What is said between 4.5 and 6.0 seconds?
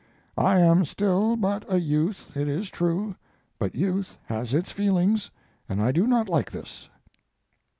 its feelings, and I